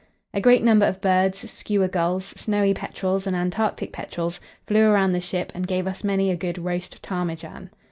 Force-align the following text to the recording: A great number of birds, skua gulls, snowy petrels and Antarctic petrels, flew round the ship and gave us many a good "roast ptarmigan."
A 0.33 0.41
great 0.41 0.63
number 0.63 0.87
of 0.87 0.99
birds, 0.99 1.47
skua 1.51 1.87
gulls, 1.87 2.33
snowy 2.35 2.73
petrels 2.73 3.27
and 3.27 3.35
Antarctic 3.35 3.91
petrels, 3.93 4.39
flew 4.65 4.89
round 4.89 5.13
the 5.13 5.21
ship 5.21 5.51
and 5.53 5.67
gave 5.67 5.85
us 5.85 6.03
many 6.03 6.31
a 6.31 6.35
good 6.35 6.57
"roast 6.57 7.03
ptarmigan." 7.03 7.69